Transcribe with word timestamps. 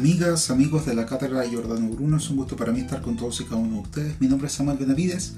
Amigas, 0.00 0.50
amigos 0.50 0.86
de 0.86 0.94
la 0.94 1.04
Cátedra 1.04 1.40
de 1.40 1.54
Jordano 1.54 1.90
Bruno, 1.90 2.16
es 2.16 2.30
un 2.30 2.38
gusto 2.38 2.56
para 2.56 2.72
mí 2.72 2.80
estar 2.80 3.02
con 3.02 3.18
todos 3.18 3.38
y 3.42 3.44
cada 3.44 3.56
uno 3.56 3.74
de 3.74 3.80
ustedes. 3.82 4.18
Mi 4.18 4.28
nombre 4.28 4.46
es 4.46 4.54
Samuel 4.54 4.78
Benavides, 4.78 5.34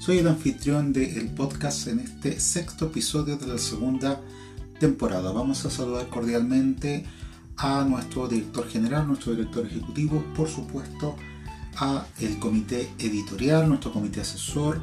soy 0.00 0.18
el 0.18 0.28
anfitrión 0.28 0.92
del 0.92 1.30
podcast 1.30 1.86
en 1.86 2.00
este 2.00 2.38
sexto 2.38 2.88
episodio 2.88 3.38
de 3.38 3.46
la 3.46 3.56
segunda 3.56 4.20
temporada. 4.78 5.32
Vamos 5.32 5.64
a 5.64 5.70
saludar 5.70 6.10
cordialmente 6.10 7.06
a 7.56 7.84
nuestro 7.84 8.28
director 8.28 8.68
general, 8.68 9.08
nuestro 9.08 9.32
director 9.32 9.64
ejecutivo, 9.64 10.22
por 10.36 10.46
supuesto, 10.46 11.16
a 11.76 12.04
el 12.20 12.38
comité 12.38 12.90
editorial, 12.98 13.66
nuestro 13.66 13.94
comité 13.94 14.20
asesor, 14.20 14.78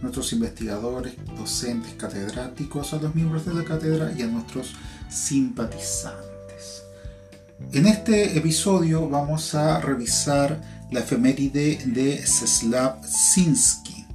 nuestros 0.00 0.32
investigadores, 0.32 1.14
docentes, 1.36 1.94
catedráticos, 1.94 2.92
a 2.92 3.00
los 3.00 3.16
miembros 3.16 3.44
de 3.46 3.52
la 3.52 3.64
cátedra 3.64 4.12
y 4.16 4.22
a 4.22 4.28
nuestros 4.28 4.74
simpatizantes. 5.08 6.39
En 7.72 7.86
este 7.86 8.36
episodio 8.36 9.08
vamos 9.08 9.54
a 9.54 9.80
revisar 9.80 10.60
la 10.90 11.00
efeméride 11.00 11.78
de 11.86 12.16
Czeslaw 12.16 13.00
Sinski. 13.04 14.06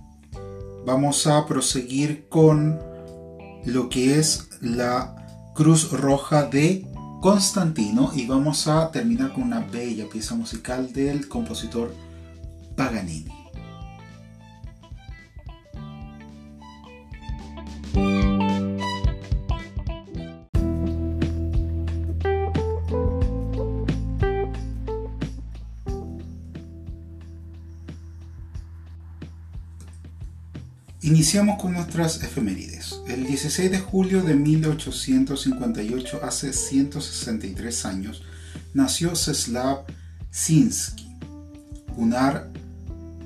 Vamos 0.85 1.25
a 1.25 1.45
proseguir 1.45 2.27
con 2.27 2.79
lo 3.65 3.87
que 3.87 4.19
es 4.19 4.49
la 4.61 5.15
Cruz 5.55 5.91
Roja 5.91 6.43
de 6.43 6.85
Constantino 7.21 8.11
y 8.13 8.25
vamos 8.25 8.67
a 8.67 8.91
terminar 8.91 9.31
con 9.31 9.43
una 9.43 9.61
bella 9.61 10.05
pieza 10.11 10.35
musical 10.35 10.91
del 10.91 11.29
compositor 11.29 11.93
Paganini. 12.75 13.34
Iniciamos 31.05 31.61
con 31.61 31.73
nuestras 31.73 32.23
efemérides. 32.23 32.99
El 33.07 33.27
16 33.27 33.69
de 33.69 33.77
julio 33.77 34.23
de 34.23 34.33
1858, 34.33 36.21
hace 36.23 36.51
163 36.51 37.85
años, 37.85 38.23
nació 38.73 39.13
Czeslaw 39.13 39.85
Sinsky, 40.31 41.07
Gunnar 41.95 42.49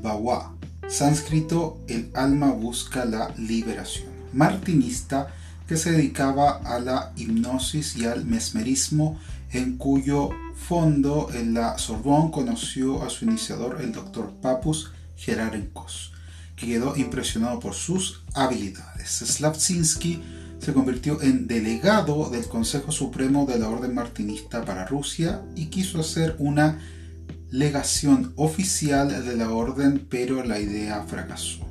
Bawa, 0.03 0.57
sánscrito 0.89 1.81
El 1.87 2.11
alma 2.15 2.51
busca 2.51 3.05
la 3.05 3.33
liberación, 3.37 4.09
martinista 4.33 5.33
que 5.65 5.77
se 5.77 5.93
dedicaba 5.93 6.57
a 6.57 6.79
la 6.79 7.13
hipnosis 7.15 7.95
y 7.95 8.03
al 8.03 8.25
mesmerismo, 8.25 9.17
en 9.53 9.77
cuyo 9.77 10.31
fondo 10.67 11.29
en 11.33 11.53
la 11.53 11.77
Sorbonne 11.77 12.31
conoció 12.31 13.03
a 13.03 13.09
su 13.09 13.23
iniciador, 13.23 13.79
el 13.79 13.93
doctor 13.93 14.33
Papus 14.41 14.91
Gerarenkos 15.15 16.11
quedó 16.59 16.95
impresionado 16.95 17.59
por 17.59 17.73
sus 17.73 18.23
habilidades. 18.33 19.09
Slavzinski 19.09 20.21
se 20.59 20.73
convirtió 20.73 21.21
en 21.21 21.47
delegado 21.47 22.29
del 22.29 22.45
Consejo 22.47 22.91
Supremo 22.91 23.45
de 23.45 23.59
la 23.59 23.69
Orden 23.69 23.95
Martinista 23.95 24.65
para 24.65 24.85
Rusia 24.85 25.41
y 25.55 25.67
quiso 25.67 25.99
hacer 25.99 26.35
una 26.37 26.79
legación 27.49 28.33
oficial 28.35 29.25
de 29.25 29.35
la 29.35 29.51
orden, 29.51 30.05
pero 30.09 30.43
la 30.43 30.59
idea 30.59 31.03
fracasó. 31.03 31.65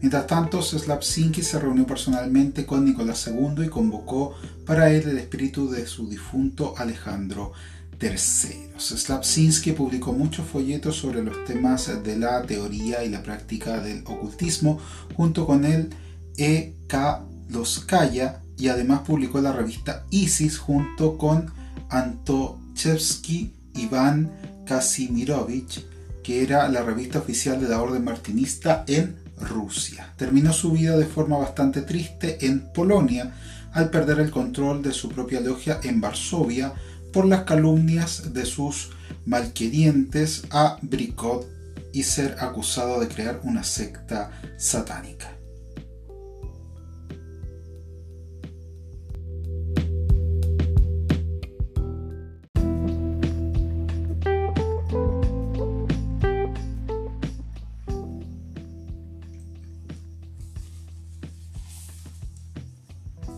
Mientras 0.00 0.26
tanto, 0.26 0.62
Slavzinski 0.62 1.42
se 1.42 1.60
reunió 1.60 1.86
personalmente 1.86 2.64
con 2.64 2.86
Nicolás 2.86 3.28
II 3.28 3.66
y 3.66 3.68
convocó 3.68 4.34
para 4.64 4.90
él 4.90 5.06
el 5.08 5.18
espíritu 5.18 5.68
de 5.68 5.86
su 5.86 6.08
difunto 6.08 6.74
Alejandro 6.78 7.52
terceros. 8.00 8.88
Slavzinski 8.88 9.72
publicó 9.72 10.12
muchos 10.14 10.46
folletos 10.46 10.96
sobre 10.96 11.22
los 11.22 11.44
temas 11.44 12.02
de 12.02 12.16
la 12.16 12.42
teoría 12.42 13.04
y 13.04 13.10
la 13.10 13.22
práctica 13.22 13.78
del 13.78 14.02
ocultismo 14.06 14.80
junto 15.14 15.46
con 15.46 15.66
el 15.66 15.90
E.K. 16.36 17.22
Loskaya 17.50 18.40
y 18.56 18.68
además 18.68 19.00
publicó 19.00 19.40
la 19.40 19.52
revista 19.52 20.06
Isis 20.10 20.58
junto 20.58 21.18
con 21.18 21.52
Antochevsky 21.90 23.52
Iván 23.74 24.32
Kasimirovich, 24.66 25.84
que 26.24 26.42
era 26.42 26.68
la 26.68 26.82
revista 26.82 27.18
oficial 27.18 27.60
de 27.60 27.68
la 27.68 27.82
Orden 27.82 28.02
Martinista 28.02 28.84
en 28.88 29.16
Rusia. 29.38 30.14
Terminó 30.16 30.54
su 30.54 30.72
vida 30.72 30.96
de 30.96 31.06
forma 31.06 31.36
bastante 31.36 31.82
triste 31.82 32.46
en 32.46 32.72
Polonia 32.72 33.34
al 33.72 33.90
perder 33.90 34.20
el 34.20 34.30
control 34.30 34.82
de 34.82 34.92
su 34.92 35.10
propia 35.10 35.40
logia 35.40 35.80
en 35.82 36.00
Varsovia 36.00 36.72
por 37.12 37.26
las 37.26 37.44
calumnias 37.44 38.32
de 38.32 38.44
sus 38.46 38.90
malquerientes 39.26 40.44
a 40.50 40.78
Bricot 40.82 41.46
y 41.92 42.04
ser 42.04 42.36
acusado 42.40 43.00
de 43.00 43.08
crear 43.08 43.40
una 43.42 43.64
secta 43.64 44.30
satánica. 44.56 45.39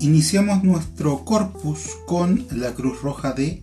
Iniciamos 0.03 0.65
nuestro 0.65 1.25
corpus 1.25 1.79
con 2.07 2.45
la 2.51 2.75
Cruz 2.75 3.03
Roja 3.03 3.35
de 3.35 3.63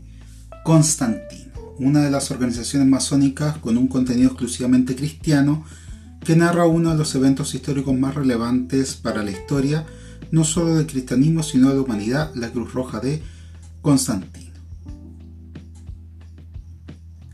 Constantino, 0.63 1.51
una 1.79 2.01
de 2.01 2.09
las 2.09 2.31
organizaciones 2.31 2.87
masónicas 2.87 3.57
con 3.57 3.77
un 3.77 3.89
contenido 3.89 4.29
exclusivamente 4.29 4.95
cristiano 4.95 5.65
que 6.23 6.37
narra 6.37 6.65
uno 6.65 6.91
de 6.91 6.97
los 6.97 7.13
eventos 7.13 7.53
históricos 7.55 7.93
más 7.93 8.15
relevantes 8.15 8.95
para 8.95 9.21
la 9.21 9.31
historia, 9.31 9.85
no 10.31 10.45
solo 10.45 10.77
del 10.77 10.87
cristianismo, 10.87 11.43
sino 11.43 11.67
de 11.67 11.75
la 11.75 11.81
humanidad, 11.81 12.31
la 12.35 12.51
Cruz 12.51 12.71
Roja 12.71 13.01
de 13.01 13.21
Constantino. 13.81 14.55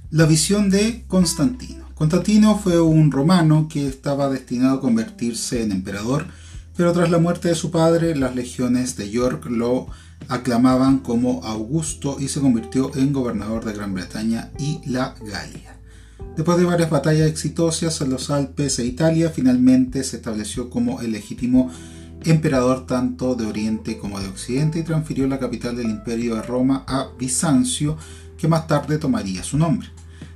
La 0.10 0.26
visión 0.26 0.72
de 0.72 1.06
Constantino. 1.08 1.86
Constantino 1.94 2.58
fue 2.58 2.82
un 2.82 3.12
romano 3.12 3.68
que 3.72 3.88
estaba 3.88 4.30
destinado 4.30 4.78
a 4.78 4.82
convertirse 4.82 5.62
en 5.62 5.74
emperador 5.74 6.26
pero 6.76 6.92
tras 6.94 7.10
la 7.10 7.20
muerte 7.20 7.50
de 7.50 7.56
su 7.56 7.72
padre, 7.72 8.16
las 8.16 8.36
legiones 8.36 8.98
de 8.98 9.10
York 9.10 9.46
lo 9.50 9.88
aclamaban 10.28 11.00
como 11.00 11.44
Augusto 11.44 12.18
y 12.20 12.28
se 12.28 12.42
convirtió 12.42 12.92
en 12.96 13.14
gobernador 13.14 13.64
de 13.64 13.74
Gran 13.74 13.94
Bretaña 13.94 14.52
y 14.60 14.82
la 14.86 15.16
Galia. 15.22 15.78
Después 16.36 16.58
de 16.58 16.66
varias 16.66 16.90
batallas 16.90 17.30
exitosas 17.30 18.02
en 18.02 18.10
los 18.10 18.30
Alpes 18.30 18.80
e 18.80 18.86
Italia, 18.86 19.30
finalmente 19.30 20.04
se 20.04 20.18
estableció 20.18 20.70
como 20.70 21.02
el 21.02 21.12
legítimo 21.12 21.72
emperador 22.26 22.86
tanto 22.86 23.36
de 23.36 23.46
Oriente 23.46 23.98
como 23.98 24.20
de 24.20 24.28
Occidente 24.28 24.80
y 24.80 24.84
transfirió 24.84 25.28
la 25.28 25.40
capital 25.40 25.76
del 25.76 25.90
imperio 25.90 26.36
de 26.36 26.42
Roma 26.42 26.84
a 26.88 27.10
Bizancio, 27.18 27.98
que 28.38 28.48
más 28.48 28.68
tarde 28.68 28.98
tomaría 28.98 29.44
su 29.44 29.58
nombre. 29.58 29.88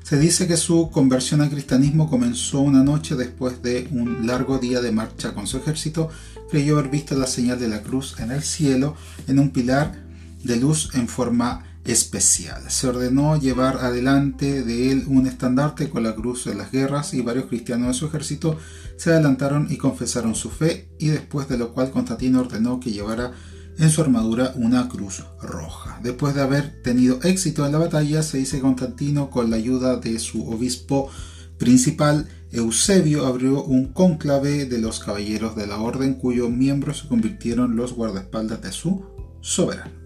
Se 0.09 0.17
dice 0.17 0.47
que 0.47 0.57
su 0.57 0.89
conversión 0.89 1.39
al 1.41 1.51
cristianismo 1.51 2.09
comenzó 2.09 2.61
una 2.61 2.83
noche 2.83 3.15
después 3.15 3.61
de 3.61 3.87
un 3.91 4.25
largo 4.25 4.57
día 4.57 4.81
de 4.81 4.91
marcha 4.91 5.35
con 5.35 5.45
su 5.45 5.57
ejército. 5.57 6.09
Creyó 6.49 6.79
haber 6.79 6.89
visto 6.89 7.15
la 7.15 7.27
señal 7.27 7.59
de 7.59 7.67
la 7.67 7.83
cruz 7.83 8.19
en 8.19 8.31
el 8.31 8.41
cielo 8.41 8.95
en 9.27 9.37
un 9.37 9.51
pilar 9.51 10.03
de 10.43 10.55
luz 10.55 10.89
en 10.95 11.07
forma 11.07 11.63
especial. 11.85 12.71
Se 12.71 12.87
ordenó 12.87 13.39
llevar 13.39 13.85
adelante 13.85 14.63
de 14.63 14.91
él 14.91 15.03
un 15.05 15.27
estandarte 15.27 15.91
con 15.91 16.01
la 16.01 16.15
cruz 16.15 16.47
en 16.47 16.57
las 16.57 16.71
guerras 16.71 17.13
y 17.13 17.21
varios 17.21 17.45
cristianos 17.45 17.89
de 17.89 17.93
su 17.93 18.07
ejército 18.07 18.57
se 18.97 19.11
adelantaron 19.11 19.67
y 19.69 19.77
confesaron 19.77 20.33
su 20.33 20.49
fe 20.49 20.89
y 20.97 21.09
después 21.09 21.47
de 21.49 21.59
lo 21.59 21.71
cual 21.71 21.91
Constantino 21.91 22.39
ordenó 22.39 22.79
que 22.79 22.91
llevara 22.91 23.33
en 23.79 23.89
su 23.89 24.01
armadura 24.01 24.53
una 24.55 24.89
cruz 24.89 25.23
roja. 25.41 25.99
Después 26.03 26.35
de 26.35 26.41
haber 26.41 26.81
tenido 26.83 27.19
éxito 27.23 27.65
en 27.65 27.71
la 27.71 27.79
batalla, 27.79 28.21
se 28.21 28.37
dice 28.37 28.57
que 28.57 28.61
Constantino, 28.61 29.29
con 29.29 29.49
la 29.49 29.55
ayuda 29.55 29.95
de 29.95 30.19
su 30.19 30.47
obispo 30.49 31.09
principal, 31.57 32.27
Eusebio, 32.51 33.25
abrió 33.25 33.63
un 33.63 33.87
cónclave 33.87 34.65
de 34.65 34.79
los 34.79 34.99
caballeros 34.99 35.55
de 35.55 35.67
la 35.67 35.79
orden, 35.79 36.15
cuyos 36.15 36.49
miembros 36.49 36.99
se 36.99 37.07
convirtieron 37.07 37.75
los 37.75 37.93
guardaespaldas 37.93 38.61
de 38.61 38.71
su 38.71 39.05
soberano. 39.41 39.99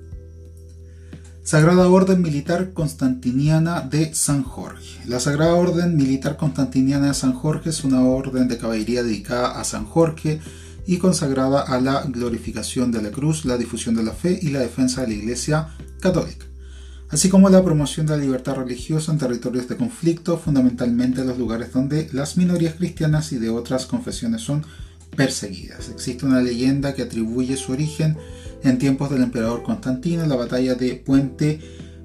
Sagrada 1.44 1.90
Orden 1.90 2.22
Militar 2.22 2.72
Constantiniana 2.74 3.82
de 3.82 4.16
San 4.16 4.44
Jorge. 4.44 5.02
La 5.08 5.20
Sagrada 5.20 5.56
Orden 5.56 5.98
Militar 5.98 6.38
Constantiniana 6.38 7.08
de 7.08 7.14
San 7.14 7.34
Jorge 7.34 7.72
es 7.72 7.84
una 7.84 8.02
orden 8.02 8.48
de 8.48 8.58
caballería 8.58 9.04
dedicada 9.04 9.60
a 9.60 9.64
San 9.66 9.86
Jorge, 9.86 10.40
y 10.86 10.98
consagrada 10.98 11.62
a 11.62 11.80
la 11.80 12.04
glorificación 12.04 12.92
de 12.92 13.02
la 13.02 13.12
cruz, 13.12 13.46
la 13.46 13.58
difusión 13.58 13.96
de 13.96 14.04
la 14.04 14.12
fe 14.12 14.40
y 14.42 14.50
la 14.50 14.60
defensa 14.60 15.02
de 15.02 15.08
la 15.08 15.14
Iglesia 15.14 15.70
católica, 16.00 16.46
así 17.10 17.30
como 17.30 17.50
la 17.50 17.64
promoción 17.64 18.06
de 18.06 18.18
la 18.18 18.24
libertad 18.24 18.56
religiosa 18.56 19.12
en 19.12 19.18
territorios 19.18 19.68
de 19.70 19.78
conflicto, 19.78 20.38
fundamentalmente 20.38 21.22
en 21.22 21.28
los 21.28 21.38
lugares 21.38 21.72
donde 21.72 22.10
las 22.12 22.38
minorías 22.38 22.76
cristianas 22.76 23.32
y 23.32 23.38
de 23.38 23.50
otras 23.50 23.86
confesiones 23.86 24.42
son 24.42 24.66
perseguidas. 25.16 25.90
Existe 25.90 26.26
una 26.26 26.42
leyenda 26.42 26.94
que 26.94 27.04
atribuye 27.04 27.56
su 27.56 27.72
origen 27.72 28.18
en 28.64 28.78
tiempos 28.78 29.10
del 29.10 29.24
emperador 29.24 29.64
Constantino, 29.64 30.26
la 30.26 30.36
batalla 30.36 30.76
de 30.76 30.96
Puente 30.96 31.60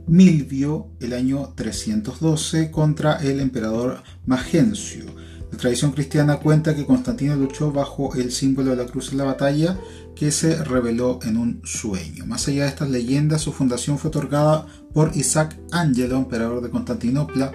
Milvio 0.06 0.88
el 1.00 1.12
año 1.12 1.52
312 1.54 2.70
contra 2.70 3.16
el 3.16 3.40
emperador 3.40 4.02
Magencio. 4.26 5.04
La 5.50 5.58
tradición 5.58 5.92
cristiana 5.92 6.36
cuenta 6.36 6.76
que 6.76 6.84
Constantino 6.84 7.34
luchó 7.34 7.72
bajo 7.72 8.14
el 8.14 8.32
símbolo 8.32 8.70
de 8.70 8.76
la 8.76 8.86
cruz 8.86 9.12
en 9.12 9.18
la 9.18 9.24
batalla 9.24 9.78
que 10.14 10.30
se 10.30 10.62
reveló 10.62 11.20
en 11.22 11.36
un 11.36 11.60
sueño. 11.64 12.26
Más 12.26 12.48
allá 12.48 12.64
de 12.64 12.68
estas 12.68 12.90
leyendas, 12.90 13.42
su 13.42 13.52
fundación 13.52 13.98
fue 13.98 14.08
otorgada 14.08 14.66
por 14.92 15.16
Isaac 15.16 15.56
Angelo, 15.70 16.16
emperador 16.16 16.62
de 16.62 16.70
Constantinopla, 16.70 17.52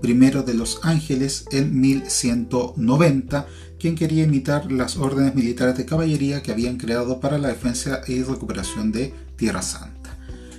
primero 0.00 0.42
de 0.42 0.54
los 0.54 0.80
ángeles, 0.82 1.46
en 1.50 1.78
1190, 1.78 3.46
quien 3.78 3.94
quería 3.96 4.24
imitar 4.24 4.70
las 4.70 4.96
órdenes 4.96 5.34
militares 5.34 5.76
de 5.76 5.86
caballería 5.86 6.42
que 6.42 6.52
habían 6.52 6.78
creado 6.78 7.20
para 7.20 7.38
la 7.38 7.48
defensa 7.48 8.00
y 8.06 8.22
recuperación 8.22 8.92
de 8.92 9.12
Tierra 9.36 9.62
Santa. 9.62 10.16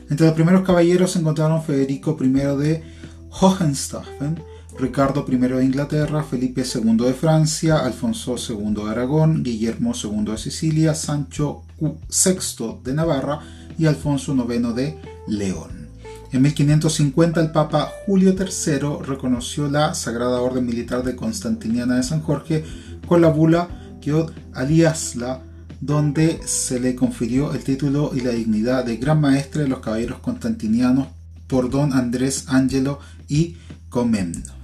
Entre 0.10 0.26
los 0.26 0.36
primeros 0.36 0.64
caballeros 0.64 1.12
se 1.12 1.20
encontraron 1.20 1.64
Federico 1.64 2.18
I 2.22 2.28
de 2.28 2.84
Hohenstaufen, 3.30 4.40
Ricardo 4.80 5.26
I 5.28 5.36
de 5.36 5.66
Inglaterra, 5.66 6.24
Felipe 6.24 6.64
II 6.64 6.98
de 6.98 7.14
Francia, 7.14 7.80
Alfonso 7.80 8.36
II 8.38 8.76
de 8.76 8.90
Aragón, 8.90 9.44
Guillermo 9.44 9.94
II 9.96 10.26
de 10.26 10.38
Sicilia, 10.38 10.94
Sancho 10.94 11.64
VI 11.80 12.82
de 12.84 12.94
Navarra 12.94 13.40
y 13.78 13.88
Alfonso 13.88 14.36
IX 14.36 14.76
de 14.76 15.00
León. 15.28 15.88
En 16.32 16.42
1550 16.42 17.42
el 17.42 17.52
Papa 17.52 17.90
Julio 18.06 18.36
III 18.38 19.06
reconoció 19.06 19.70
la 19.70 19.94
Sagrada 19.94 20.42
Orden 20.42 20.66
Militar 20.66 21.04
de 21.04 21.16
Constantiniana 21.16 21.96
de 21.96 22.04
San 22.04 22.22
Jorge 22.22 22.64
con 23.08 23.22
la 23.22 23.30
bula 23.30 23.70
Kiod 24.02 24.32
Aliasla 24.54 25.42
donde 25.80 26.40
se 26.46 26.80
le 26.80 26.96
confirió 26.96 27.54
el 27.54 27.64
título 27.64 28.12
y 28.14 28.22
la 28.22 28.32
dignidad 28.32 28.86
de 28.86 28.98
Gran 28.98 29.22
Maestre 29.22 29.64
de 29.64 29.70
los 29.70 29.80
Caballeros 29.80 30.20
Constantinianos 30.20 31.08
por 31.48 31.70
don 31.70 31.94
Andrés 31.94 32.46
Angelo 32.48 33.00
y 33.28 33.58
Comemno. 33.90 34.57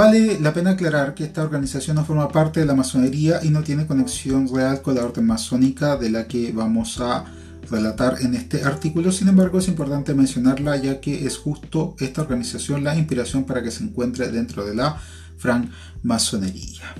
Vale 0.00 0.40
la 0.40 0.54
pena 0.54 0.70
aclarar 0.70 1.12
que 1.12 1.24
esta 1.24 1.42
organización 1.42 1.96
no 1.96 2.06
forma 2.06 2.26
parte 2.28 2.60
de 2.60 2.64
la 2.64 2.74
masonería 2.74 3.40
y 3.44 3.50
no 3.50 3.62
tiene 3.62 3.86
conexión 3.86 4.48
real 4.48 4.80
con 4.80 4.94
la 4.94 5.04
orden 5.04 5.26
masónica 5.26 5.98
de 5.98 6.08
la 6.08 6.26
que 6.26 6.52
vamos 6.52 6.98
a 7.02 7.26
relatar 7.70 8.16
en 8.22 8.34
este 8.34 8.64
artículo. 8.64 9.12
Sin 9.12 9.28
embargo, 9.28 9.58
es 9.58 9.68
importante 9.68 10.14
mencionarla 10.14 10.78
ya 10.78 11.02
que 11.02 11.26
es 11.26 11.36
justo 11.36 11.96
esta 11.98 12.22
organización 12.22 12.82
la 12.82 12.96
inspiración 12.96 13.44
para 13.44 13.62
que 13.62 13.70
se 13.70 13.84
encuentre 13.84 14.30
dentro 14.30 14.64
de 14.64 14.74
la 14.74 14.96
francmasonería. 15.36 16.94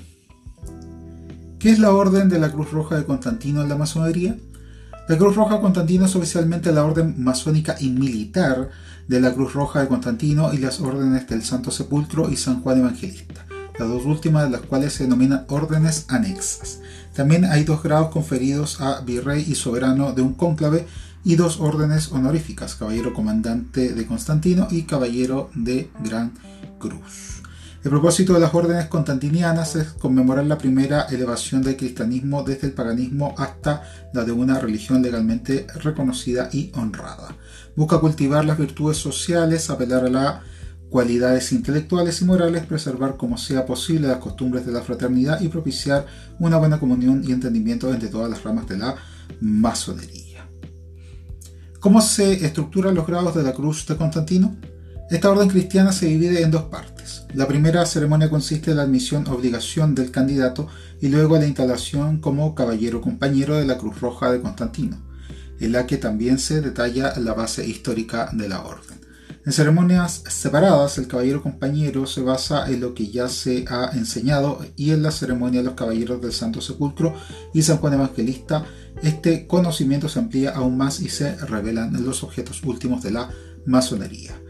¿Qué 1.59 1.71
es 1.71 1.79
la 1.79 1.95
Orden 1.95 2.29
de 2.29 2.39
la 2.39 2.53
Cruz 2.53 2.71
Roja 2.71 2.99
de 2.99 3.07
Constantino 3.07 3.63
en 3.63 3.71
la 3.71 3.77
masonería? 3.77 4.37
La 5.11 5.19
Cruz 5.19 5.35
Roja 5.35 5.61
Constantino 5.61 6.05
es 6.05 6.15
oficialmente 6.15 6.71
la 6.71 6.85
orden 6.85 7.17
masónica 7.19 7.75
y 7.81 7.91
militar 7.91 8.71
de 9.09 9.21
la 9.21 9.35
Cruz 9.35 9.55
Roja 9.55 9.81
de 9.81 9.89
Constantino 9.89 10.55
y 10.55 10.59
las 10.59 10.79
órdenes 10.79 11.27
del 11.27 11.43
Santo 11.43 11.73
Sepulcro 11.73 12.31
y 12.31 12.37
San 12.37 12.63
Juan 12.63 12.79
Evangelista, 12.79 13.45
las 13.77 13.89
dos 13.89 14.05
últimas 14.05 14.45
de 14.45 14.51
las 14.51 14.61
cuales 14.61 14.93
se 14.93 15.03
denominan 15.03 15.47
órdenes 15.49 16.05
anexas. 16.07 16.79
También 17.13 17.45
hay 17.45 17.65
dos 17.65 17.83
grados 17.83 18.11
conferidos 18.11 18.81
a 18.81 19.01
virrey 19.01 19.45
y 19.49 19.57
soberano 19.57 20.13
de 20.13 20.23
un 20.23 20.35
cónclave 20.35 20.87
y 21.25 21.35
dos 21.35 21.59
órdenes 21.59 22.13
honoríficas, 22.13 22.77
caballero 22.77 23.13
comandante 23.13 23.93
de 23.93 24.07
Constantino 24.07 24.69
y 24.71 24.83
caballero 24.83 25.51
de 25.57 25.91
Gran 26.05 26.35
Cruz. 26.79 27.40
El 27.83 27.89
propósito 27.89 28.35
de 28.35 28.41
las 28.41 28.53
órdenes 28.53 28.89
constantinianas 28.89 29.75
es 29.75 29.89
conmemorar 29.95 30.45
la 30.45 30.59
primera 30.59 31.05
elevación 31.05 31.63
del 31.63 31.79
cristianismo 31.79 32.43
desde 32.43 32.67
el 32.67 32.75
paganismo 32.75 33.35
hasta 33.39 33.83
la 34.13 34.23
de 34.23 34.33
una 34.33 34.61
religión 34.61 35.01
legalmente 35.01 35.67
reconocida 35.77 36.51
y 36.53 36.71
honrada. 36.75 37.35
Busca 37.75 37.99
cultivar 37.99 38.45
las 38.45 38.59
virtudes 38.59 38.99
sociales, 38.99 39.71
apelar 39.71 40.05
a 40.05 40.11
las 40.11 40.41
cualidades 40.91 41.53
intelectuales 41.53 42.21
y 42.21 42.27
morales, 42.27 42.67
preservar 42.67 43.17
como 43.17 43.39
sea 43.39 43.65
posible 43.65 44.09
las 44.09 44.19
costumbres 44.19 44.67
de 44.67 44.73
la 44.73 44.83
fraternidad 44.83 45.41
y 45.41 45.49
propiciar 45.49 46.05
una 46.39 46.59
buena 46.59 46.79
comunión 46.79 47.23
y 47.27 47.33
entendimiento 47.33 47.91
entre 47.95 48.11
todas 48.11 48.29
las 48.29 48.43
ramas 48.43 48.69
de 48.69 48.77
la 48.77 48.95
masonería. 49.41 50.47
¿Cómo 51.79 52.03
se 52.03 52.45
estructuran 52.45 52.95
los 52.95 53.07
grados 53.07 53.35
de 53.35 53.43
la 53.43 53.55
cruz 53.55 53.87
de 53.87 53.97
Constantino? 53.97 54.55
Esta 55.11 55.29
orden 55.29 55.49
cristiana 55.49 55.91
se 55.91 56.07
divide 56.07 56.43
en 56.43 56.53
dos 56.53 56.63
partes. 56.65 57.25
La 57.35 57.49
primera 57.49 57.85
ceremonia 57.85 58.31
consiste 58.31 58.71
en 58.71 58.77
la 58.77 58.85
admisión 58.85 59.27
obligación 59.27 59.97
del 59.97 60.13
candidato 60.13 60.69
y 61.01 61.09
luego 61.09 61.37
la 61.37 61.49
instalación 61.49 62.21
como 62.21 62.55
caballero 62.55 63.01
compañero 63.01 63.57
de 63.57 63.67
la 63.67 63.77
Cruz 63.77 64.01
Roja 64.01 64.31
de 64.31 64.41
Constantino, 64.41 64.99
en 65.59 65.73
la 65.73 65.85
que 65.85 65.97
también 65.97 66.39
se 66.39 66.61
detalla 66.61 67.19
la 67.19 67.35
base 67.35 67.67
histórica 67.67 68.31
de 68.33 68.49
la 68.49 68.63
orden. 68.63 69.01
En 69.45 69.53
ceremonias 69.53 70.23
separadas, 70.29 70.97
el 70.99 71.09
caballero 71.09 71.43
compañero 71.43 72.07
se 72.07 72.21
basa 72.21 72.71
en 72.71 72.81
lo 72.81 72.95
que 72.95 73.11
ya 73.11 73.29
se 73.29 73.65
ha 73.69 73.91
enseñado 73.95 74.65
y 74.77 74.93
en 74.93 75.03
la 75.03 75.11
ceremonia 75.11 75.59
de 75.59 75.67
los 75.67 75.75
caballeros 75.75 76.23
del 76.23 76.33
Santo 76.33 76.61
Sepulcro 76.61 77.15
y 77.53 77.63
San 77.63 77.79
Juan 77.79 77.95
Evangelista, 77.95 78.65
este 79.03 79.49
conocimiento 79.49 80.09
se 80.09 80.21
amplía 80.21 80.51
aún 80.51 80.77
más 80.77 81.01
y 81.01 81.09
se 81.09 81.35
revelan 81.37 82.05
los 82.05 82.23
objetos 82.23 82.63
últimos 82.63 83.03
de 83.03 83.11
la 83.11 83.29
masonería. 83.67 84.41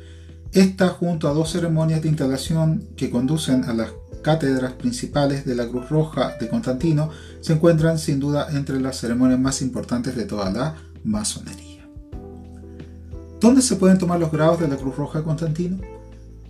Esta, 0.53 0.89
junto 0.89 1.29
a 1.29 1.33
dos 1.33 1.53
ceremonias 1.53 2.03
de 2.03 2.09
instalación 2.09 2.89
que 2.97 3.09
conducen 3.09 3.65
a 3.65 3.73
las 3.73 3.91
cátedras 4.23 4.73
principales 4.73 5.45
de 5.45 5.55
la 5.55 5.69
Cruz 5.69 5.89
Roja 5.89 6.37
de 6.41 6.49
Constantino, 6.49 7.11
se 7.41 7.53
encuentran 7.53 7.99
sin 7.99 8.19
duda 8.19 8.49
entre 8.51 8.81
las 8.81 8.99
ceremonias 8.99 9.39
más 9.39 9.63
importantes 9.63 10.17
de 10.17 10.25
toda 10.25 10.51
la 10.51 10.75
masonería. 11.05 11.89
¿Dónde 13.41 13.63
se 13.63 13.77
pueden 13.77 13.99
tomar 13.99 14.19
los 14.19 14.33
grados 14.33 14.61
de 14.61 14.69
la 14.69 14.77
Cruz 14.77 14.97
Roja 14.97 15.21
de 15.21 15.25
Constantino? 15.25 15.79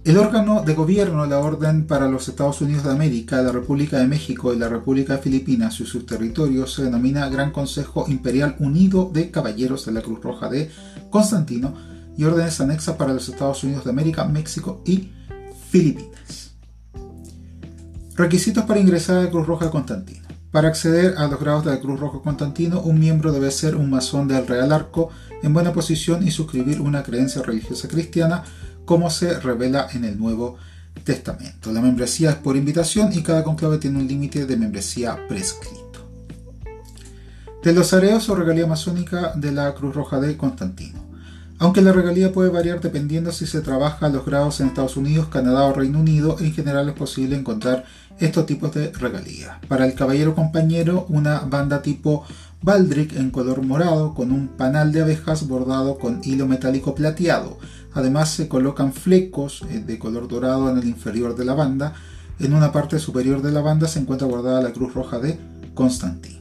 El 0.03 0.17
órgano 0.17 0.63
de 0.63 0.75
gobierno 0.75 1.25
de 1.25 1.29
la 1.29 1.39
Orden 1.39 1.87
para 1.87 2.09
los 2.09 2.27
Estados 2.27 2.63
Unidos 2.63 2.85
de 2.85 2.91
América, 2.91 3.43
la 3.43 3.53
República 3.53 3.99
de 3.99 4.07
México 4.07 4.55
y 4.55 4.59
la 4.59 4.71
República 4.71 5.17
de 5.17 5.23
Filipinas 5.23 5.79
y 5.79 5.85
sus 5.85 6.07
territorios 6.07 6.73
se 6.73 6.85
denomina 6.85 7.29
Gran 7.29 7.53
Consejo 7.53 8.07
Imperial 8.09 8.57
Unido 8.61 9.11
de 9.13 9.31
Caballeros 9.31 9.85
de 9.85 9.93
la 9.93 10.01
Cruz 10.01 10.23
Roja 10.23 10.49
de 10.49 10.71
Constantino, 11.11 11.75
y 12.17 12.25
órdenes 12.25 12.61
anexas 12.61 12.97
para 12.97 13.13
los 13.13 13.29
Estados 13.29 13.63
Unidos 13.65 13.85
de 13.85 13.91
América, 13.91 14.25
México 14.25 14.83
y 14.85 15.11
Filipinas. 15.71 16.53
Requisitos 18.15 18.65
para 18.65 18.81
ingresar 18.81 19.17
a 19.17 19.23
la 19.25 19.31
Cruz 19.31 19.47
Roja 19.47 19.71
Constantino. 19.71 20.29
Para 20.51 20.69
acceder 20.69 21.15
a 21.17 21.29
los 21.29 21.39
grados 21.39 21.65
de 21.65 21.71
la 21.71 21.81
Cruz 21.81 22.01
Roja 22.01 22.21
Constantino, 22.23 22.81
un 22.81 22.99
miembro 22.99 23.33
debe 23.33 23.53
ser 23.53 23.77
un 23.77 23.89
masón 23.89 24.27
del 24.27 24.47
Real 24.47 24.73
Arco 24.73 25.11
en 25.43 25.55
buena 25.55 25.73
posición 25.73 26.27
y 26.27 26.33
suscribir 26.33 26.81
una 26.81 27.05
creencia 27.05 27.41
religiosa 27.43 27.87
cristiana, 27.87 28.43
como 28.85 29.11
se 29.11 29.39
revela 29.39 29.87
en 29.93 30.05
el 30.05 30.19
Nuevo 30.19 30.57
Testamento. 31.05 31.73
La 31.73 31.81
membresía 31.81 32.31
es 32.31 32.37
por 32.37 32.57
invitación 32.57 33.13
y 33.13 33.23
cada 33.23 33.45
conclave 33.45 33.79
tiene 33.79 34.01
un 34.01 34.09
límite 34.09 34.45
de 34.45 34.57
membresía 34.57 35.27
prescrito. 35.29 35.81
De 37.63 37.73
los 37.73 37.93
areos 37.93 38.29
o 38.29 38.35
regalía 38.35 38.67
masónica 38.67 39.33
de 39.37 39.53
la 39.53 39.73
Cruz 39.75 39.95
Roja 39.95 40.19
de 40.19 40.37
Constantino. 40.37 41.00
Aunque 41.61 41.83
la 41.83 41.93
regalía 41.93 42.33
puede 42.33 42.49
variar 42.49 42.81
dependiendo 42.81 43.33
si 43.33 43.47
se 43.47 43.61
trabaja 43.61 44.07
a 44.07 44.09
los 44.09 44.25
grados 44.25 44.61
en 44.61 44.69
Estados 44.69 44.97
Unidos, 44.97 45.29
Canadá 45.29 45.65
o 45.65 45.75
Reino 45.75 46.01
Unido, 46.01 46.39
en 46.41 46.55
general 46.55 46.89
es 46.89 46.95
posible 46.95 47.37
encontrar 47.37 47.85
estos 48.19 48.47
tipos 48.47 48.73
de 48.73 48.91
regalía. 48.93 49.61
Para 49.69 49.85
el 49.85 49.93
caballero 49.93 50.35
compañero, 50.35 51.05
una 51.11 51.41
banda 51.41 51.83
tipo 51.83 52.25
Baldric 52.63 53.15
en 53.15 53.31
color 53.31 53.63
morado 53.63 54.15
con 54.15 54.33
un 54.33 54.49
panal 54.49 54.91
de 54.91 55.03
abejas 55.03 55.47
bordado 55.47 55.99
con 55.99 56.23
hilo 56.25 56.47
metálico 56.47 56.95
plateado. 56.95 57.59
Además 57.93 58.31
se 58.31 58.49
colocan 58.49 58.95
flecos 58.95 59.63
eh, 59.69 59.81
de 59.81 59.99
color 59.99 60.29
dorado 60.29 60.71
en 60.71 60.79
el 60.79 60.89
inferior 60.89 61.37
de 61.37 61.45
la 61.45 61.53
banda. 61.53 61.93
En 62.39 62.55
una 62.55 62.73
parte 62.73 62.99
superior 62.99 63.43
de 63.43 63.53
la 63.53 63.61
banda 63.61 63.87
se 63.87 63.99
encuentra 63.99 64.27
bordada 64.27 64.63
la 64.63 64.73
cruz 64.73 64.95
roja 64.95 65.19
de 65.19 65.39
Constantino 65.75 66.40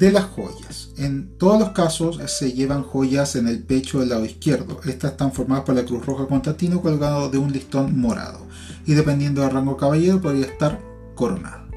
de 0.00 0.10
las 0.10 0.24
joyas. 0.24 0.88
En 0.96 1.36
todos 1.36 1.60
los 1.60 1.70
casos 1.70 2.18
se 2.26 2.54
llevan 2.54 2.82
joyas 2.82 3.36
en 3.36 3.46
el 3.46 3.62
pecho 3.62 4.00
del 4.00 4.08
lado 4.08 4.24
izquierdo. 4.24 4.80
Estas 4.86 5.12
están 5.12 5.30
formadas 5.30 5.64
por 5.64 5.74
la 5.74 5.84
Cruz 5.84 6.06
Roja 6.06 6.26
Constantino 6.26 6.80
colgado 6.80 7.28
de 7.28 7.36
un 7.36 7.52
listón 7.52 8.00
morado 8.00 8.46
y 8.86 8.94
dependiendo 8.94 9.42
del 9.42 9.50
rango 9.50 9.76
caballero 9.76 10.22
podría 10.22 10.46
estar 10.46 10.80
coronado. 11.14 11.68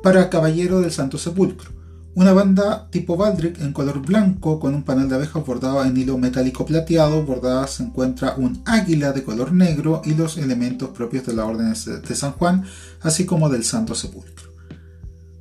Para 0.00 0.30
Caballero 0.30 0.80
del 0.80 0.92
Santo 0.92 1.18
Sepulcro, 1.18 1.72
una 2.14 2.32
banda 2.32 2.88
tipo 2.90 3.16
Baldric 3.16 3.60
en 3.60 3.72
color 3.72 4.00
blanco 4.00 4.60
con 4.60 4.72
un 4.72 4.84
panel 4.84 5.08
de 5.08 5.16
abejas 5.16 5.44
bordado 5.44 5.84
en 5.84 5.96
hilo 5.96 6.16
metálico 6.16 6.64
plateado. 6.64 7.24
Bordada 7.24 7.66
se 7.66 7.82
encuentra 7.82 8.36
un 8.36 8.62
águila 8.64 9.10
de 9.10 9.24
color 9.24 9.50
negro 9.50 10.02
y 10.04 10.14
los 10.14 10.38
elementos 10.38 10.90
propios 10.90 11.26
de 11.26 11.34
la 11.34 11.46
Orden 11.46 11.72
de 11.72 12.14
San 12.14 12.32
Juan, 12.32 12.64
así 13.00 13.26
como 13.26 13.48
del 13.48 13.64
Santo 13.64 13.96
Sepulcro. 13.96 14.52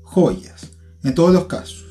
Joyas. 0.02 0.73
En 1.04 1.14
todos 1.14 1.34
los 1.34 1.46
casos, 1.46 1.84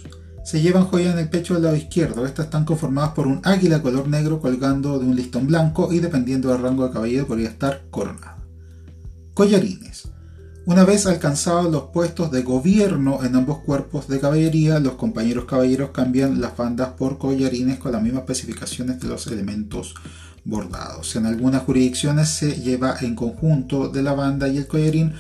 se 0.45 0.61
llevan 0.61 0.87
joyas 0.87 1.13
en 1.13 1.21
el 1.21 1.29
pecho 1.29 1.55
del 1.55 1.65
lado 1.65 1.77
izquierdo. 1.77 2.27
Estas 2.27 2.47
están 2.47 2.65
conformadas 2.65 3.13
por 3.13 3.27
un 3.27 3.41
águila 3.45 3.83
color 3.83 4.09
negro 4.09 4.41
colgando 4.41 4.99
de 4.99 5.05
un 5.05 5.15
listón 5.15 5.47
blanco 5.47 5.93
y 5.93 6.01
dependiendo 6.01 6.49
del 6.49 6.63
rango 6.63 6.87
de 6.87 6.93
caballero 6.93 7.27
podría 7.27 7.51
estar 7.51 7.83
coronado. 7.91 8.43
Collarines. 9.35 10.09
Una 10.65 10.85
vez 10.85 11.07
alcanzados 11.07 11.71
los 11.71 11.85
puestos 11.93 12.31
de 12.31 12.43
gobierno 12.43 13.25
en 13.25 13.35
ambos 13.35 13.59
cuerpos 13.59 14.07
de 14.09 14.21
caballería, 14.21 14.79
los 14.79 14.95
compañeros 14.95 15.45
caballeros 15.45 15.91
cambian 15.91 16.41
las 16.41 16.57
bandas 16.57 16.91
por 16.91 17.19
collarines 17.19 17.79
con 17.79 17.93
las 17.93 18.03
mismas 18.03 18.23
especificaciones 18.23 19.01
de 19.01 19.09
los 19.09 19.27
elementos 19.27 19.95
bordados. 20.45 21.17
En 21.17 21.27
algunas 21.27 21.63
jurisdicciones 21.63 22.29
se 22.29 22.61
lleva 22.61 22.97
en 23.01 23.15
conjunto 23.15 23.89
de 23.89 24.03
la 24.03 24.13
banda 24.13 24.49
y 24.49 24.57
el 24.57 24.67
collarín 24.67 25.13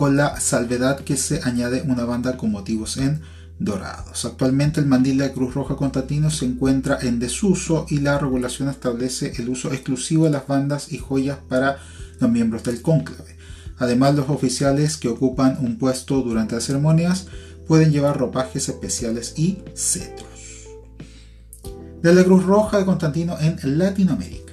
con 0.00 0.16
la 0.16 0.40
salvedad 0.40 1.00
que 1.00 1.18
se 1.18 1.42
añade 1.44 1.82
una 1.82 2.06
banda 2.06 2.38
con 2.38 2.50
motivos 2.50 2.96
en 2.96 3.20
dorados. 3.58 4.24
Actualmente 4.24 4.80
el 4.80 4.86
mandil 4.86 5.18
de 5.18 5.30
Cruz 5.30 5.52
Roja 5.52 5.76
Constantino 5.76 6.30
se 6.30 6.46
encuentra 6.46 6.96
en 7.02 7.18
desuso 7.18 7.84
y 7.90 7.98
la 7.98 8.16
regulación 8.16 8.70
establece 8.70 9.34
el 9.36 9.50
uso 9.50 9.70
exclusivo 9.74 10.24
de 10.24 10.30
las 10.30 10.46
bandas 10.46 10.90
y 10.90 10.96
joyas 10.96 11.36
para 11.50 11.76
los 12.18 12.30
miembros 12.30 12.64
del 12.64 12.80
cónclave. 12.80 13.36
Además, 13.76 14.14
los 14.14 14.30
oficiales 14.30 14.96
que 14.96 15.08
ocupan 15.08 15.58
un 15.60 15.76
puesto 15.76 16.22
durante 16.22 16.54
las 16.54 16.64
ceremonias 16.64 17.26
pueden 17.68 17.92
llevar 17.92 18.18
ropajes 18.18 18.70
especiales 18.70 19.34
y 19.36 19.58
cetros. 19.74 20.30
De 22.00 22.14
la 22.14 22.24
Cruz 22.24 22.46
Roja 22.46 22.78
de 22.78 22.86
Constantino 22.86 23.36
en 23.38 23.58
Latinoamérica. 23.76 24.49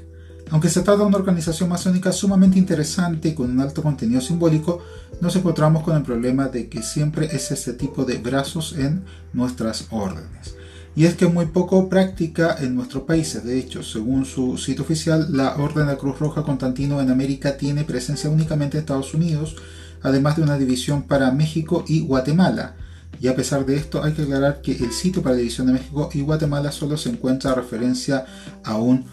Aunque 0.50 0.70
se 0.70 0.82
trata 0.82 1.02
de 1.02 1.08
una 1.08 1.18
organización 1.18 1.70
masónica 1.70 2.12
sumamente 2.12 2.58
interesante 2.58 3.30
y 3.30 3.34
con 3.34 3.52
un 3.52 3.60
alto 3.60 3.84
contenido 3.84 4.22
simbólico, 4.22 4.82
nos 5.20 5.36
encontramos 5.36 5.84
con 5.84 5.98
el 5.98 6.04
problema 6.04 6.48
de 6.48 6.70
que 6.70 6.84
siempre 6.84 7.28
es 7.32 7.52
este 7.52 7.74
tipo 7.74 8.06
de 8.06 8.18
brazos 8.18 8.76
en 8.78 9.04
nuestras 9.34 9.88
órdenes 9.90 10.58
y 10.98 11.06
es 11.06 11.14
que 11.14 11.28
muy 11.28 11.46
poco 11.46 11.90
práctica 11.90 12.56
en 12.60 12.74
nuestros 12.74 13.04
países. 13.04 13.44
De 13.44 13.60
hecho, 13.60 13.84
según 13.84 14.26
su 14.26 14.58
sitio 14.58 14.84
oficial, 14.84 15.28
la 15.30 15.56
Orden 15.58 15.86
de 15.86 15.94
la 15.94 15.98
Cruz 16.00 16.18
Roja 16.18 16.42
Constantino 16.42 17.00
en 17.00 17.12
América 17.12 17.56
tiene 17.56 17.84
presencia 17.84 18.32
únicamente 18.32 18.78
en 18.78 18.82
Estados 18.82 19.14
Unidos, 19.14 19.56
además 20.02 20.38
de 20.38 20.42
una 20.42 20.58
división 20.58 21.04
para 21.04 21.30
México 21.30 21.86
y 21.88 22.00
Guatemala. 22.00 22.78
Y 23.22 23.28
a 23.28 23.36
pesar 23.36 23.64
de 23.68 23.76
esto, 23.76 24.04
hay 24.04 24.14
que 24.14 24.24
aclarar 24.24 24.60
que 24.64 24.72
el 24.72 24.92
sitio 24.92 25.22
para 25.22 25.36
la 25.36 25.42
división 25.42 25.68
de 25.68 25.74
México 25.74 26.10
y 26.16 26.22
Guatemala 26.22 26.72
solo 26.72 26.98
se 26.98 27.10
encuentra 27.10 27.54
referencia 27.54 28.26
a 28.64 28.78
un. 28.78 29.06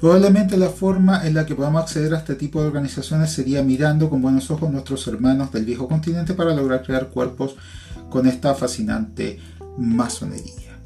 Probablemente 0.00 0.56
la 0.56 0.68
forma 0.68 1.26
en 1.26 1.34
la 1.34 1.44
que 1.44 1.56
podamos 1.56 1.82
acceder 1.82 2.14
a 2.14 2.18
este 2.18 2.36
tipo 2.36 2.60
de 2.60 2.68
organizaciones 2.68 3.32
sería 3.32 3.64
mirando 3.64 4.08
con 4.08 4.22
buenos 4.22 4.48
ojos 4.50 4.70
nuestros 4.70 5.04
hermanos 5.08 5.50
del 5.50 5.64
viejo 5.64 5.88
continente 5.88 6.34
para 6.34 6.54
lograr 6.54 6.84
crear 6.84 7.08
cuerpos 7.08 7.56
con 8.08 8.28
esta 8.28 8.54
fascinante 8.54 9.40
masonería. 9.76 10.78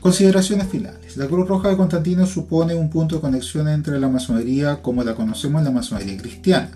Consideraciones 0.00 0.68
finales. 0.68 1.18
La 1.18 1.26
Cruz 1.26 1.46
Roja 1.46 1.68
de 1.68 1.76
Constantino 1.76 2.26
supone 2.26 2.74
un 2.74 2.88
punto 2.88 3.16
de 3.16 3.20
conexión 3.20 3.68
entre 3.68 4.00
la 4.00 4.08
masonería 4.08 4.80
como 4.80 5.04
la 5.04 5.14
conocemos 5.14 5.58
en 5.58 5.64
la 5.66 5.72
masonería 5.72 6.16
cristiana. 6.16 6.70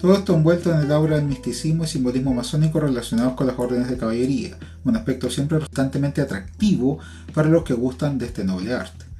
Todo 0.00 0.14
esto 0.14 0.34
envuelto 0.34 0.74
en 0.74 0.80
el 0.80 0.90
aura 0.90 1.14
del 1.14 1.26
misticismo 1.26 1.84
y 1.84 1.86
simbolismo 1.86 2.34
masónico 2.34 2.80
relacionados 2.80 3.34
con 3.34 3.46
las 3.46 3.56
órdenes 3.56 3.88
de 3.88 3.98
caballería, 3.98 4.56
un 4.84 4.96
aspecto 4.96 5.30
siempre 5.30 5.58
constantemente 5.58 6.20
atractivo 6.20 6.98
para 7.32 7.48
los 7.48 7.62
que 7.62 7.74
gustan 7.74 8.18
de 8.18 8.26
este 8.26 8.42
noble 8.42 8.74
arte. 8.74 9.11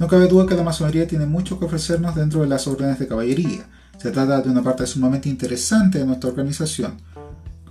No 0.00 0.08
cabe 0.08 0.28
duda 0.28 0.46
que 0.46 0.54
la 0.54 0.62
masonería 0.62 1.06
tiene 1.06 1.26
mucho 1.26 1.58
que 1.58 1.66
ofrecernos 1.66 2.14
dentro 2.14 2.40
de 2.40 2.48
las 2.48 2.66
órdenes 2.66 2.98
de 2.98 3.06
caballería. 3.06 3.66
Se 3.98 4.10
trata 4.10 4.40
de 4.40 4.48
una 4.48 4.62
parte 4.62 4.86
sumamente 4.86 5.28
interesante 5.28 5.98
de 5.98 6.06
nuestra 6.06 6.30
organización, 6.30 6.96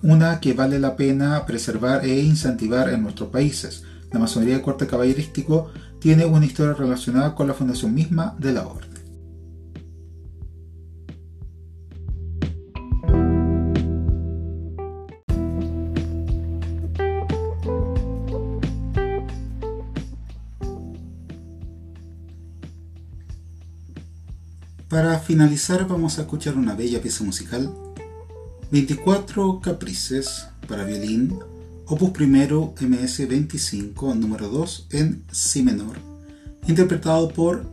una 0.03 0.39
que 0.39 0.53
vale 0.53 0.77
la 0.77 0.95
pena 0.95 1.43
preservar 1.47 2.05
e 2.05 2.19
incentivar 2.19 2.89
en 2.89 3.01
nuestros 3.01 3.29
países. 3.29 3.81
La 4.11 4.19
masonería 4.19 4.57
de 4.57 4.61
corte 4.61 4.85
caballerístico 4.85 5.71
tiene 5.99 6.25
una 6.25 6.45
historia 6.45 6.75
relacionada 6.75 7.33
con 7.33 7.47
la 7.47 7.55
fundación 7.55 7.95
misma 7.95 8.35
de 8.37 8.53
la 8.53 8.67
orden. 8.67 8.98
Finalizar 25.29 25.87
vamos 25.87 26.17
a 26.17 26.21
escuchar 26.21 26.57
una 26.57 26.73
bella 26.73 27.03
pieza 27.03 27.23
musical 27.23 27.71
24 28.71 29.59
Caprices 29.59 30.47
para 30.67 30.85
violín, 30.85 31.37
opus 31.85 32.09
primero 32.09 32.73
MS 32.81 33.27
25, 33.27 34.15
número 34.15 34.49
2 34.49 34.87
en 34.89 35.23
Si 35.31 35.61
menor, 35.61 35.97
interpretado 36.67 37.29
por 37.29 37.63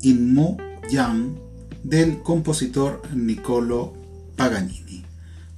Inmo 0.00 0.56
Yang 0.90 1.36
del 1.82 2.22
compositor 2.22 3.02
Niccolo 3.14 3.92
Paganini. 4.34 5.04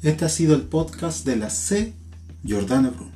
Este 0.03 0.25
ha 0.25 0.29
sido 0.29 0.57
el 0.57 0.63
podcast 0.63 1.25
de 1.25 1.37
la 1.37 1.51
C. 1.51 1.95
Giordano 2.43 2.91
Bruno. 2.91 3.16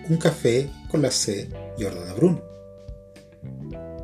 un 0.11 0.17
café 0.17 0.69
con 0.89 1.01
la 1.01 1.09
C. 1.09 1.49
Jordana 1.79 2.13
Bruno. 2.13 2.43